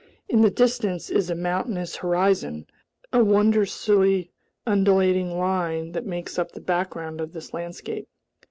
In 0.27 0.41
the 0.41 0.49
distance 0.49 1.11
is 1.11 1.29
a 1.29 1.35
mountainous 1.35 1.97
horizon, 1.97 2.65
a 3.13 3.23
wondrously 3.23 4.31
undulating 4.65 5.37
line 5.37 5.91
that 5.91 6.07
makes 6.07 6.39
up 6.39 6.53
the 6.53 6.59
background 6.59 7.21
of 7.21 7.33
this 7.33 7.53
landscape. 7.53 8.07